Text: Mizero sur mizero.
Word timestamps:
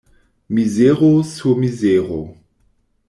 Mizero 0.49 1.21
sur 1.23 1.55
mizero. 1.55 2.35